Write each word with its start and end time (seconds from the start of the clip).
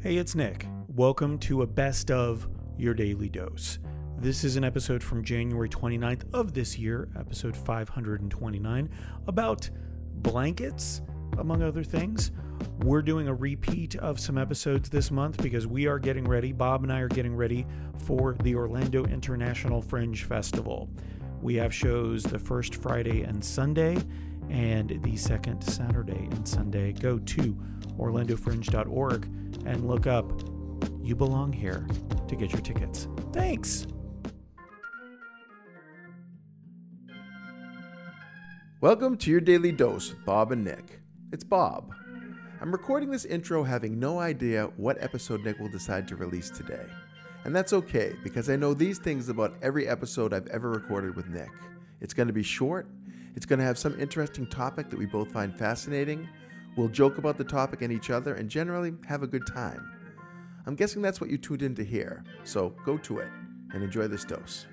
Hey, 0.00 0.16
it's 0.16 0.36
Nick. 0.36 0.64
Welcome 0.94 1.40
to 1.40 1.62
a 1.62 1.66
best 1.66 2.12
of 2.12 2.46
your 2.76 2.94
daily 2.94 3.28
dose. 3.28 3.80
This 4.16 4.44
is 4.44 4.54
an 4.54 4.62
episode 4.62 5.02
from 5.02 5.24
January 5.24 5.68
29th 5.68 6.22
of 6.32 6.54
this 6.54 6.78
year, 6.78 7.08
episode 7.18 7.56
529, 7.56 8.90
about 9.26 9.68
blankets, 10.14 11.02
among 11.38 11.64
other 11.64 11.82
things. 11.82 12.30
We're 12.84 13.02
doing 13.02 13.26
a 13.26 13.34
repeat 13.34 13.96
of 13.96 14.20
some 14.20 14.38
episodes 14.38 14.88
this 14.88 15.10
month 15.10 15.42
because 15.42 15.66
we 15.66 15.88
are 15.88 15.98
getting 15.98 16.28
ready, 16.28 16.52
Bob 16.52 16.84
and 16.84 16.92
I 16.92 17.00
are 17.00 17.08
getting 17.08 17.34
ready 17.34 17.66
for 18.06 18.36
the 18.44 18.54
Orlando 18.54 19.04
International 19.04 19.82
Fringe 19.82 20.22
Festival. 20.22 20.88
We 21.40 21.54
have 21.54 21.72
shows 21.72 22.24
the 22.24 22.38
first 22.38 22.74
Friday 22.74 23.22
and 23.22 23.44
Sunday, 23.44 23.96
and 24.50 25.00
the 25.02 25.16
second 25.16 25.62
Saturday 25.62 26.28
and 26.32 26.46
Sunday. 26.46 26.92
Go 26.92 27.18
to 27.18 27.56
orlandofringe.org 27.96 29.24
and 29.64 29.86
look 29.86 30.06
up 30.08 30.32
You 31.00 31.14
Belong 31.14 31.52
Here 31.52 31.86
to 32.26 32.36
get 32.36 32.52
your 32.52 32.60
tickets. 32.60 33.06
Thanks. 33.32 33.86
Welcome 38.80 39.16
to 39.18 39.30
your 39.30 39.40
daily 39.40 39.72
dose 39.72 40.10
with 40.10 40.24
Bob 40.24 40.50
and 40.50 40.64
Nick. 40.64 41.00
It's 41.32 41.44
Bob. 41.44 41.94
I'm 42.60 42.72
recording 42.72 43.10
this 43.10 43.24
intro 43.24 43.62
having 43.62 44.00
no 44.00 44.18
idea 44.18 44.70
what 44.76 45.00
episode 45.00 45.44
Nick 45.44 45.60
will 45.60 45.68
decide 45.68 46.08
to 46.08 46.16
release 46.16 46.50
today. 46.50 46.86
And 47.48 47.56
that's 47.56 47.72
okay 47.72 48.14
because 48.22 48.50
I 48.50 48.56
know 48.56 48.74
these 48.74 48.98
things 48.98 49.30
about 49.30 49.56
every 49.62 49.88
episode 49.88 50.34
I've 50.34 50.48
ever 50.48 50.70
recorded 50.70 51.16
with 51.16 51.30
Nick. 51.30 51.48
It's 52.02 52.12
going 52.12 52.26
to 52.26 52.32
be 52.34 52.42
short, 52.42 52.86
it's 53.36 53.46
going 53.46 53.58
to 53.58 53.64
have 53.64 53.78
some 53.78 53.98
interesting 53.98 54.46
topic 54.46 54.90
that 54.90 54.98
we 54.98 55.06
both 55.06 55.32
find 55.32 55.58
fascinating. 55.58 56.28
We'll 56.76 56.90
joke 56.90 57.16
about 57.16 57.38
the 57.38 57.44
topic 57.44 57.80
and 57.80 57.90
each 57.90 58.10
other 58.10 58.34
and 58.34 58.50
generally 58.50 58.92
have 59.06 59.22
a 59.22 59.26
good 59.26 59.46
time. 59.46 59.90
I'm 60.66 60.74
guessing 60.74 61.00
that's 61.00 61.22
what 61.22 61.30
you 61.30 61.38
tuned 61.38 61.62
in 61.62 61.74
to 61.76 61.82
hear, 61.82 62.22
so 62.44 62.74
go 62.84 62.98
to 62.98 63.20
it 63.20 63.28
and 63.72 63.82
enjoy 63.82 64.08
this 64.08 64.26
dose. 64.26 64.66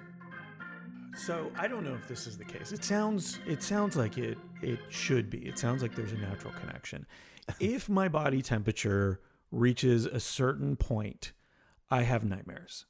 So 1.16 1.50
I 1.58 1.70
don't 1.70 1.86
know 1.86 1.96
if 1.96 2.10
this 2.10 2.28
is 2.28 2.38
the 2.38 2.44
case. 2.44 2.74
It 2.74 2.84
sounds 2.84 3.40
it 3.48 3.64
sounds 3.64 3.96
like 3.96 4.18
it 4.18 4.38
it 4.62 4.80
should 4.90 5.30
be. 5.30 5.38
It 5.48 5.58
sounds 5.58 5.82
like 5.82 5.96
there's 5.96 6.12
a 6.12 6.18
natural 6.18 6.52
connection. 6.60 7.06
if 7.62 7.88
my 7.88 8.10
body 8.10 8.42
temperature 8.42 9.22
reaches 9.50 10.06
a 10.06 10.20
certain 10.20 10.76
point, 10.76 11.32
I 11.90 12.04
have 12.04 12.24
nightmares. 12.24 12.86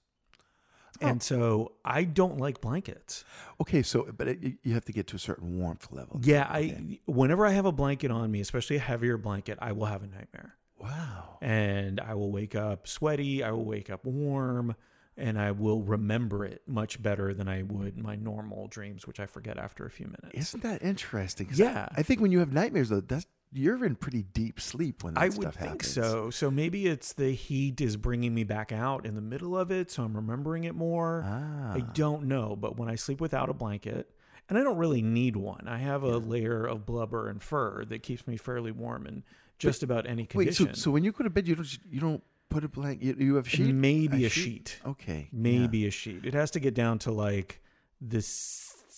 Oh. 1.01 1.07
And 1.07 1.21
so 1.21 1.73
I 1.83 2.03
don't 2.03 2.37
like 2.37 2.61
blankets. 2.61 3.25
Okay, 3.59 3.81
so 3.81 4.07
but 4.15 4.27
it, 4.27 4.53
you 4.63 4.73
have 4.73 4.85
to 4.85 4.93
get 4.93 5.07
to 5.07 5.17
a 5.17 5.19
certain 5.19 5.59
warmth 5.59 5.91
level. 5.91 6.21
Yeah, 6.23 6.47
I 6.49 6.99
whenever 7.05 7.45
I 7.45 7.51
have 7.51 7.65
a 7.65 7.71
blanket 7.71 8.11
on 8.11 8.31
me, 8.31 8.39
especially 8.39 8.77
a 8.77 8.79
heavier 8.79 9.17
blanket, 9.17 9.57
I 9.61 9.73
will 9.73 9.87
have 9.87 10.03
a 10.03 10.07
nightmare. 10.07 10.55
Wow. 10.79 11.37
And 11.41 11.99
I 11.99 12.13
will 12.15 12.31
wake 12.31 12.55
up 12.55 12.87
sweaty, 12.87 13.43
I 13.43 13.51
will 13.51 13.65
wake 13.65 13.89
up 13.89 14.05
warm, 14.05 14.75
and 15.17 15.39
I 15.39 15.51
will 15.51 15.81
remember 15.81 16.45
it 16.45 16.61
much 16.67 17.01
better 17.01 17.33
than 17.33 17.47
I 17.47 17.63
would 17.63 17.97
my 17.97 18.15
normal 18.15 18.67
dreams, 18.67 19.07
which 19.07 19.19
I 19.19 19.25
forget 19.25 19.57
after 19.57 19.85
a 19.85 19.89
few 19.89 20.07
minutes. 20.07 20.33
Isn't 20.33 20.63
that 20.63 20.83
interesting? 20.83 21.49
Yeah. 21.53 21.89
I, 21.91 21.99
I 21.99 22.03
think 22.03 22.21
when 22.21 22.31
you 22.31 22.39
have 22.39 22.53
nightmares, 22.53 22.89
though, 22.89 23.01
that's 23.01 23.25
you're 23.51 23.85
in 23.85 23.95
pretty 23.95 24.23
deep 24.23 24.59
sleep 24.59 25.03
when 25.03 25.13
that 25.13 25.21
I 25.21 25.29
stuff 25.29 25.37
would 25.43 25.53
think 25.53 25.65
happens. 25.83 25.87
so. 25.93 26.29
So 26.29 26.51
maybe 26.51 26.87
it's 26.87 27.13
the 27.13 27.31
heat 27.31 27.79
is 27.81 27.95
bringing 27.97 28.33
me 28.33 28.43
back 28.43 28.71
out 28.71 29.05
in 29.05 29.15
the 29.15 29.21
middle 29.21 29.57
of 29.57 29.71
it, 29.71 29.91
so 29.91 30.03
I'm 30.03 30.15
remembering 30.15 30.65
it 30.65 30.75
more. 30.75 31.23
Ah. 31.25 31.73
I 31.73 31.79
don't 31.79 32.23
know, 32.25 32.55
but 32.55 32.77
when 32.77 32.89
I 32.89 32.95
sleep 32.95 33.21
without 33.21 33.49
a 33.49 33.53
blanket, 33.53 34.09
and 34.49 34.57
I 34.57 34.63
don't 34.63 34.77
really 34.77 35.01
need 35.01 35.35
one, 35.35 35.67
I 35.67 35.77
have 35.77 36.03
a 36.03 36.17
layer 36.17 36.65
of 36.65 36.85
blubber 36.85 37.29
and 37.29 37.41
fur 37.41 37.85
that 37.85 38.03
keeps 38.03 38.27
me 38.27 38.37
fairly 38.37 38.71
warm 38.71 39.07
in 39.07 39.23
just 39.57 39.83
about 39.83 40.05
any 40.05 40.23
Wait, 40.23 40.45
condition. 40.45 40.67
so, 40.67 40.73
so 40.73 40.91
when 40.91 41.03
you 41.03 41.11
go 41.11 41.23
to 41.23 41.29
bed, 41.29 41.47
you 41.47 41.55
don't 41.55 41.77
you 41.89 41.99
don't 42.01 42.21
put 42.49 42.63
a 42.63 42.67
blanket. 42.67 43.17
You, 43.17 43.27
you 43.27 43.35
have 43.35 43.47
a 43.47 43.49
sheet. 43.49 43.73
maybe 43.73 44.25
a, 44.25 44.29
sheet. 44.29 44.79
Okay. 44.85 45.29
Maybe 45.31 45.87
a 45.87 45.91
sheet. 45.91 46.25
It 46.25 46.33
has 46.33 46.51
to 46.51 46.59
get 46.59 46.73
down 46.73 46.99
to 46.99 47.11
like 47.11 47.61
the 48.01 48.21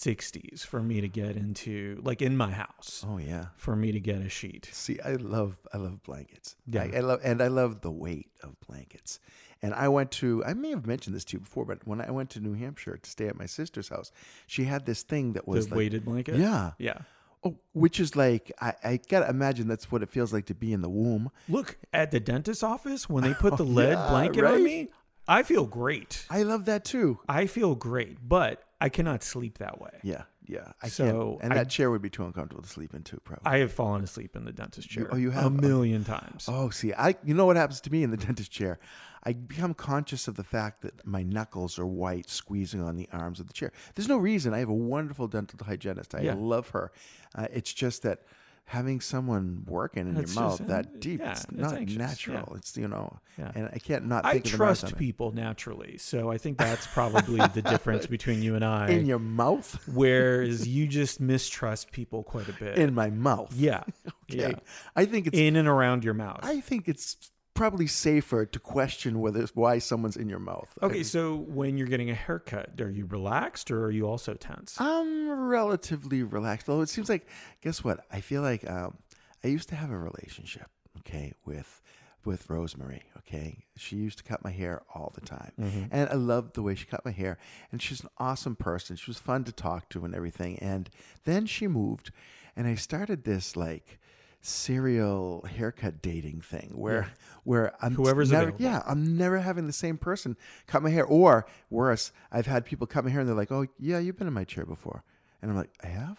60s 0.02 0.66
for 0.66 0.82
me 0.82 1.02
to 1.02 1.08
get 1.08 1.36
into, 1.36 2.00
like 2.04 2.22
in 2.22 2.38
my 2.38 2.52
house, 2.52 3.04
Oh 3.08 3.18
yeah. 3.18 3.48
for 3.56 3.76
me 3.76 3.92
to 3.92 4.00
get 4.00 4.18
a 4.22 4.30
sheet. 4.30 4.70
See, 4.72 5.00
I 5.04 5.14
love 5.16 5.58
I 5.74 5.78
love 5.78 6.04
blankets. 6.04 6.56
Yeah. 6.68 6.84
I, 6.84 6.98
I 6.98 7.00
love 7.00 7.20
and 7.24 7.42
I 7.42 7.48
love 7.48 7.82
the 7.82 7.92
weight 7.92 8.30
of 8.44 8.60
blankets. 8.68 9.20
And 9.64 9.74
I 9.74 9.88
went 9.88 10.12
to 10.12 10.44
I 10.46 10.54
may 10.54 10.70
have 10.70 10.86
mentioned 10.86 11.16
this 11.16 11.26
to 11.26 11.38
you 11.38 11.40
before, 11.40 11.66
but 11.66 11.86
when 11.88 12.00
I 12.00 12.12
went 12.12 12.30
to 12.32 12.40
New 12.40 12.54
Hampshire 12.54 12.98
to 12.98 13.10
stay 13.10 13.28
at 13.28 13.36
my 13.38 13.48
sister's 13.48 13.90
house, 13.90 14.12
she 14.46 14.66
had 14.66 14.86
this 14.86 15.02
thing 15.02 15.34
that 15.34 15.46
The 15.46 15.52
was 15.52 15.70
like, 15.72 15.78
weighted 15.78 16.06
blanket? 16.06 16.36
Yeah. 16.36 16.72
Yeah. 16.78 17.00
Oh, 17.44 17.58
which 17.74 18.00
is 18.00 18.16
like 18.16 18.52
I, 18.62 18.74
I 18.84 19.00
gotta 19.10 19.30
imagine 19.30 19.68
that's 19.68 19.92
what 19.92 20.04
it 20.04 20.10
feels 20.10 20.32
like 20.32 20.46
to 20.48 20.56
be 20.56 20.74
in 20.74 20.82
the 20.82 20.90
womb. 20.90 21.32
Look 21.50 21.78
at 21.92 22.12
the 22.12 22.20
dentist's 22.20 22.62
office 22.64 23.10
when 23.10 23.24
they 23.24 23.34
put 23.34 23.58
the 23.64 23.64
oh, 23.66 23.68
lead 23.68 23.90
yeah, 23.94 24.10
blanket 24.10 24.44
right? 24.44 24.54
on 24.56 24.64
me. 24.64 24.90
I 25.28 25.44
feel 25.44 25.66
great. 25.66 26.26
I 26.30 26.44
love 26.44 26.66
that 26.66 26.86
too. 26.86 27.20
I 27.28 27.48
feel 27.48 27.76
great, 27.76 28.18
but 28.28 28.64
I 28.80 28.90
cannot 28.90 29.24
sleep 29.24 29.58
that 29.58 29.82
way. 29.82 29.90
Yeah, 30.04 30.24
yeah. 30.46 30.72
I 30.84 30.88
So, 30.90 31.04
can't, 31.40 31.44
and 31.44 31.54
I- 31.54 31.58
that 31.58 31.70
chair 31.70 31.90
would 31.90 32.02
be 32.02 32.10
too 32.12 32.26
uncomfortable 32.26 32.62
to 32.62 32.70
sleep 32.70 32.94
in 32.94 33.02
too, 33.04 33.20
probably. 33.24 33.46
I 33.52 33.58
have 33.60 33.72
fallen 33.72 34.04
asleep 34.04 34.36
in 34.36 34.46
the 34.46 34.52
dentist 34.52 34.88
chair. 34.90 35.08
oh, 35.12 35.16
you 35.16 35.32
have 35.32 35.46
a 35.46 35.50
million 35.50 36.04
times. 36.04 36.46
Oh, 36.48 36.70
see, 36.70 36.94
I 36.94 37.16
you 37.24 37.34
know 37.34 37.46
what 37.46 37.56
happens 37.56 37.82
to 37.82 37.92
me 37.92 38.04
in 38.04 38.12
the 38.12 38.18
dentist 38.28 38.52
chair? 38.52 38.80
I 39.24 39.34
become 39.34 39.74
conscious 39.74 40.28
of 40.28 40.36
the 40.36 40.44
fact 40.44 40.84
that 40.84 41.06
my 41.06 41.24
knuckles 41.24 41.78
are 41.80 41.88
white, 41.88 42.30
squeezing 42.30 42.82
on 42.82 42.96
the 42.96 43.10
arms 43.12 43.40
of 43.40 43.48
the 43.48 43.54
chair. 43.54 43.74
There's 43.96 44.08
no 44.08 44.18
reason. 44.18 44.54
I 44.54 44.60
have 44.60 44.70
a 44.70 44.74
wonderful 44.74 45.28
dental 45.28 45.60
hygienist. 45.66 46.14
I 46.16 46.22
Yeah. 46.22 46.36
love 46.38 46.70
her. 46.70 46.92
Uh, 47.36 47.48
it's 47.52 47.74
just 47.74 48.04
that 48.04 48.22
having 48.70 49.00
someone 49.00 49.64
working 49.66 50.10
in 50.10 50.16
your 50.18 50.28
mouth 50.36 50.60
uh, 50.60 50.66
that 50.66 51.00
deep, 51.00 51.22
yeah, 51.22 51.32
it's 51.32 51.46
it's 51.46 51.54
not 51.54 51.74
anxious, 51.78 51.98
natural. 51.98 52.50
yeah. 52.52 52.58
It's 52.58 52.76
you 52.76 52.88
know, 52.90 53.18
Yeah. 53.40 53.52
and 53.56 53.70
I 53.74 53.80
can't 53.80 54.06
not 54.08 54.26
I 54.26 54.34
think 54.34 54.46
of 54.46 54.52
trust 54.52 54.84
mouth 54.84 54.92
on 54.94 54.98
it. 54.98 55.00
people 55.00 55.32
naturally, 55.32 55.98
so 55.98 56.30
I 56.30 56.38
think 56.38 56.58
that's 56.58 56.86
probably 56.88 57.40
the 57.54 57.62
difference 57.62 58.06
between 58.18 58.42
you 58.42 58.56
and 58.56 58.66
I. 58.66 58.90
in 58.90 59.06
your 59.06 59.20
mouth, 59.20 59.80
whereas 59.94 60.68
you 60.76 60.86
just 60.88 61.22
mistrust 61.22 61.92
people 61.92 62.24
quite 62.24 62.50
a 62.50 62.54
bit. 62.54 62.78
in 62.78 62.94
my 62.94 63.10
mouth. 63.10 63.54
yeah, 63.56 63.84
Okay. 64.30 64.40
yeah, 64.50 64.60
I 64.96 65.06
think 65.06 65.28
it's 65.28 65.38
in 65.38 65.56
and 65.56 65.68
around 65.68 66.04
your 66.04 66.14
mouth. 66.14 66.42
I 66.44 66.60
think 66.60 66.90
it's 66.90 67.16
probably 67.58 67.88
safer 67.88 68.46
to 68.46 68.60
question 68.60 69.20
whether 69.20 69.46
why 69.54 69.80
someone's 69.80 70.16
in 70.16 70.30
your 70.30 70.40
mouth. 70.40 70.70
okay, 70.82 71.04
so 71.04 71.36
when 71.36 71.78
you're 71.78 71.88
getting 71.88 72.10
a 72.10 72.16
haircut, 72.16 72.80
are 72.80 72.90
you 72.90 73.06
relaxed 73.06 73.72
or 73.72 73.84
are 73.86 73.92
you 73.92 74.08
also 74.08 74.34
tense? 74.36 74.80
I'm 74.80 75.30
relatively 75.30 76.24
relaxed. 76.24 76.70
Although 76.70 76.84
it 76.84 76.90
seems 76.90 77.10
like, 77.10 77.28
guess 77.62 77.84
what? 77.84 78.06
I 78.12 78.22
feel 78.22 78.42
like 78.42 78.70
um, 78.70 78.98
I 79.44 79.48
used 79.48 79.70
to 79.70 79.76
have 79.76 79.90
a 79.92 79.98
relationship, 79.98 80.70
okay, 81.00 81.34
with 81.46 81.82
with 82.26 82.50
Rosemary. 82.50 83.04
Okay, 83.20 83.66
she 83.76 83.96
used 83.96 84.18
to 84.20 84.24
cut 84.24 84.44
my 84.44 84.52
hair 84.52 84.82
all 84.94 85.12
the 85.16 85.22
time, 85.22 85.52
and 85.92 86.10
I 86.10 86.14
loved 86.16 86.54
the 86.56 86.62
way 86.62 86.76
she 86.76 86.86
cut 86.86 87.04
my 87.06 87.12
hair. 87.12 87.38
And 87.72 87.82
she's 87.82 88.02
an 88.02 88.10
awesome 88.18 88.56
person. 88.56 88.96
She 88.96 89.10
was 89.10 89.18
fun 89.18 89.44
to 89.46 89.52
talk 89.52 89.90
to 89.90 90.06
and 90.06 90.14
everything. 90.14 90.60
And 90.60 90.90
then 91.24 91.46
she 91.46 91.68
moved, 91.68 92.12
and 92.56 92.68
I 92.68 92.76
started 92.76 93.24
this 93.24 93.56
like 93.56 94.00
serial 94.48 95.46
haircut 95.56 96.02
dating 96.02 96.42
thing 96.42 96.72
where 96.76 97.10
where 97.44 97.74
I'm 97.84 97.94
Whoever's 97.96 98.32
never, 98.32 98.44
available. 98.50 98.64
yeah 98.66 98.82
I'm 98.88 99.18
never 99.18 99.40
having 99.40 99.68
the 99.68 99.74
same 99.74 99.98
person 99.98 100.38
cut 100.68 100.82
my 100.82 100.90
hair 100.90 101.06
or 101.06 101.46
worse 101.70 102.12
I've 102.32 102.46
had 102.48 102.66
people 102.66 102.88
cut 102.88 103.04
my 103.04 103.12
hair 103.12 103.20
and 103.20 103.30
they're 103.30 103.36
like 103.36 103.52
oh 103.52 103.68
yeah 103.80 104.00
you've 104.00 104.18
been 104.18 104.28
in 104.28 104.34
my 104.34 104.46
chair 104.46 104.66
before 104.66 105.04
and 105.42 105.52
I'm 105.52 105.58
like 105.58 105.72
I 105.84 105.88
have 105.88 106.18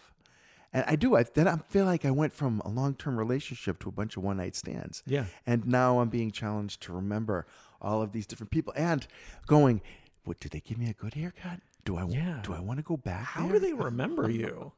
and 0.71 0.85
I 0.87 0.95
do 0.95 1.15
I 1.15 1.23
then 1.23 1.47
I 1.47 1.57
feel 1.57 1.85
like 1.85 2.05
I 2.05 2.11
went 2.11 2.31
from 2.33 2.61
a 2.63 2.69
long 2.69 2.93
term 2.95 3.17
relationship 3.17 3.79
to 3.79 3.89
a 3.89 3.91
bunch 3.91 4.15
of 4.15 4.23
one 4.23 4.37
night 4.37 4.55
stands 4.55 5.01
Yeah. 5.07 5.25
and 5.47 5.65
now 5.65 5.99
I'm 5.99 6.09
being 6.09 6.31
challenged 6.31 6.81
to 6.83 6.93
remember 6.93 7.47
all 7.81 8.01
of 8.01 8.11
these 8.11 8.27
different 8.27 8.51
people 8.51 8.73
and 8.75 9.07
going 9.47 9.81
what 10.25 10.39
did 10.39 10.51
they 10.51 10.59
give 10.59 10.77
me 10.77 10.89
a 10.89 10.93
good 10.93 11.15
haircut 11.15 11.61
do 11.83 11.97
I 11.97 12.05
Yeah. 12.07 12.41
do 12.43 12.53
I 12.53 12.59
want 12.59 12.77
to 12.77 12.83
go 12.83 12.95
back 12.97 13.23
How 13.23 13.43
there? 13.47 13.53
do 13.53 13.59
they 13.59 13.73
remember 13.89 14.29
you? 14.29 14.71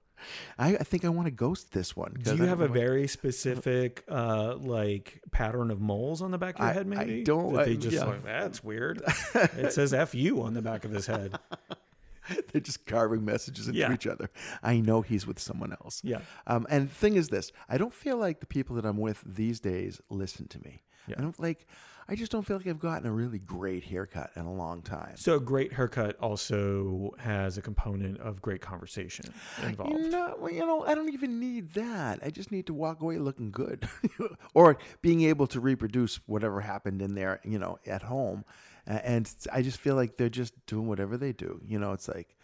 I, 0.57 0.75
I 0.75 0.83
think 0.83 1.05
I 1.05 1.09
want 1.09 1.25
to 1.27 1.31
ghost 1.31 1.71
this 1.71 1.95
one 1.95 2.15
Do 2.21 2.35
you 2.35 2.43
I 2.43 2.47
have 2.47 2.61
a 2.61 2.67
very 2.67 3.07
specific 3.07 4.03
uh 4.09 4.55
like 4.55 5.21
pattern 5.31 5.71
of 5.71 5.79
moles 5.81 6.21
on 6.21 6.31
the 6.31 6.37
back 6.37 6.55
of 6.55 6.61
your 6.61 6.69
I- 6.69 6.73
head? 6.73 6.85
I 6.85 6.89
Maybe 6.89 7.23
don't- 7.23 7.53
That 7.53 7.65
they 7.65 7.73
I- 7.73 7.75
just 7.75 7.95
yeah. 7.95 8.05
like 8.05 8.23
that's 8.23 8.63
weird. 8.63 9.01
it 9.35 9.73
says 9.73 9.93
"fu" 10.09 10.41
on 10.41 10.53
the 10.53 10.61
back 10.61 10.85
of 10.85 10.91
his 10.91 11.05
head. 11.07 11.37
They're 12.51 12.61
just 12.61 12.85
carving 12.85 13.25
messages 13.25 13.67
into 13.67 13.79
Yeah. 13.79 13.93
each 13.93 14.07
other. 14.07 14.29
I 14.63 14.79
know 14.79 15.01
he's 15.01 15.25
with 15.27 15.39
someone 15.39 15.71
else. 15.71 16.01
Yeah. 16.03 16.19
Um, 16.47 16.65
and 16.69 16.89
the 16.89 16.93
thing 16.93 17.15
is 17.15 17.29
this 17.29 17.51
I 17.69 17.77
don't 17.77 17.93
feel 17.93 18.17
like 18.17 18.39
the 18.39 18.45
people 18.47 18.75
that 18.77 18.85
I'm 18.85 18.97
with 18.97 19.23
these 19.25 19.59
days 19.59 20.01
listen 20.09 20.47
to 20.49 20.59
me. 20.59 20.83
Yeah. 21.07 21.15
I 21.17 21.21
don't 21.21 21.39
like, 21.39 21.65
I 22.07 22.13
just 22.15 22.31
don't 22.31 22.45
feel 22.45 22.57
like 22.57 22.67
I've 22.67 22.77
gotten 22.79 23.07
a 23.07 23.11
really 23.11 23.39
great 23.39 23.83
haircut 23.83 24.29
in 24.35 24.45
a 24.45 24.53
long 24.53 24.83
time. 24.83 25.15
So 25.15 25.35
a 25.37 25.39
great 25.39 25.73
haircut 25.73 26.15
also 26.19 27.11
has 27.17 27.57
a 27.57 27.61
component 27.61 28.19
of 28.19 28.39
great 28.39 28.61
conversation 28.61 29.25
involved. 29.63 29.93
You 29.93 30.09
know, 30.09 30.35
well, 30.39 30.51
you 30.51 30.59
know, 30.59 30.83
I 30.85 30.93
don't 30.93 31.11
even 31.11 31.39
need 31.39 31.73
that. 31.73 32.19
I 32.23 32.29
just 32.29 32.51
need 32.51 32.67
to 32.67 32.73
walk 32.75 33.01
away 33.01 33.17
looking 33.17 33.49
good, 33.49 33.89
or 34.53 34.77
being 35.01 35.21
able 35.21 35.47
to 35.47 35.59
reproduce 35.59 36.17
whatever 36.27 36.61
happened 36.61 37.01
in 37.01 37.15
there, 37.15 37.39
you 37.43 37.57
know, 37.57 37.79
at 37.87 38.03
home. 38.03 38.45
And 38.87 39.29
I 39.51 39.61
just 39.61 39.79
feel 39.79 39.95
like 39.95 40.17
they're 40.17 40.29
just 40.29 40.53
doing 40.65 40.87
whatever 40.87 41.17
they 41.17 41.31
do. 41.31 41.61
You 41.67 41.79
know, 41.79 41.93
it's 41.93 42.07
like 42.07 42.35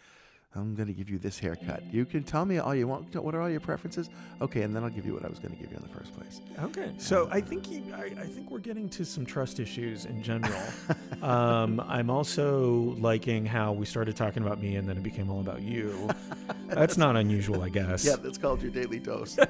I'm 0.54 0.74
going 0.74 0.88
to 0.88 0.94
give 0.94 1.10
you 1.10 1.18
this 1.18 1.38
haircut. 1.38 1.82
You 1.92 2.04
can 2.04 2.24
tell 2.24 2.44
me 2.44 2.58
all 2.58 2.74
you 2.74 2.88
want. 2.88 3.14
What 3.14 3.34
are 3.34 3.42
all 3.42 3.50
your 3.50 3.60
preferences? 3.60 4.08
Okay, 4.40 4.62
and 4.62 4.74
then 4.74 4.82
I'll 4.82 4.90
give 4.90 5.04
you 5.04 5.12
what 5.12 5.24
I 5.24 5.28
was 5.28 5.38
going 5.38 5.54
to 5.54 5.60
give 5.60 5.70
you 5.70 5.76
in 5.76 5.82
the 5.82 5.88
first 5.88 6.14
place. 6.16 6.40
Okay. 6.62 6.92
So 6.96 7.28
I 7.30 7.40
think 7.40 7.70
you, 7.70 7.82
I, 7.94 8.04
I 8.04 8.26
think 8.26 8.50
we're 8.50 8.58
getting 8.58 8.88
to 8.90 9.04
some 9.04 9.26
trust 9.26 9.60
issues 9.60 10.06
in 10.06 10.22
general. 10.22 10.58
um, 11.22 11.80
I'm 11.86 12.08
also 12.08 12.96
liking 12.98 13.44
how 13.44 13.72
we 13.72 13.84
started 13.84 14.16
talking 14.16 14.42
about 14.42 14.60
me 14.60 14.76
and 14.76 14.88
then 14.88 14.96
it 14.96 15.02
became 15.02 15.30
all 15.30 15.40
about 15.40 15.60
you. 15.60 16.08
That's 16.68 16.96
not 16.96 17.16
unusual, 17.16 17.62
I 17.62 17.68
guess. 17.68 18.04
Yeah, 18.04 18.16
that's 18.16 18.36
called 18.36 18.60
your 18.60 18.70
daily 18.70 18.98
dose. 18.98 19.38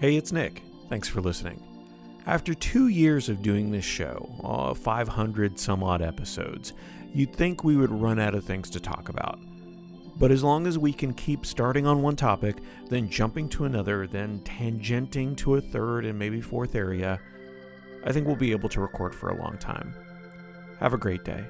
Hey, 0.00 0.16
it's 0.16 0.32
Nick. 0.32 0.60
Thanks 0.90 1.08
for 1.08 1.22
listening. 1.22 1.62
After 2.26 2.54
two 2.54 2.88
years 2.88 3.28
of 3.28 3.42
doing 3.42 3.70
this 3.70 3.84
show, 3.84 4.34
uh, 4.42 4.72
500 4.72 5.58
some 5.58 5.84
odd 5.84 6.00
episodes, 6.00 6.72
you'd 7.12 7.34
think 7.34 7.62
we 7.62 7.76
would 7.76 7.90
run 7.90 8.18
out 8.18 8.34
of 8.34 8.44
things 8.44 8.70
to 8.70 8.80
talk 8.80 9.10
about. 9.10 9.38
But 10.16 10.30
as 10.30 10.42
long 10.42 10.66
as 10.66 10.78
we 10.78 10.94
can 10.94 11.12
keep 11.12 11.44
starting 11.44 11.86
on 11.86 12.00
one 12.00 12.16
topic, 12.16 12.56
then 12.88 13.10
jumping 13.10 13.50
to 13.50 13.66
another, 13.66 14.06
then 14.06 14.40
tangenting 14.40 15.36
to 15.38 15.56
a 15.56 15.60
third 15.60 16.06
and 16.06 16.18
maybe 16.18 16.40
fourth 16.40 16.74
area, 16.74 17.20
I 18.04 18.12
think 18.12 18.26
we'll 18.26 18.36
be 18.36 18.52
able 18.52 18.70
to 18.70 18.80
record 18.80 19.14
for 19.14 19.28
a 19.28 19.36
long 19.36 19.58
time. 19.58 19.94
Have 20.80 20.94
a 20.94 20.98
great 20.98 21.24
day. 21.24 21.44